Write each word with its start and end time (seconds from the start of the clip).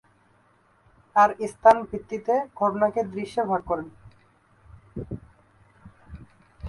আর 1.15 1.29
স্থান 1.51 1.77
ভিত্তিতে 1.89 2.35
ঘটনাকে 2.61 3.01
দৃশ্যে 3.13 3.43
ভাগ 3.49 3.61
করেন। 3.69 3.87